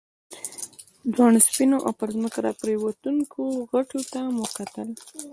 [1.13, 4.89] د واورې سپینو او پر ځمکه راپرېوتونکو غټیو ته مو کتل.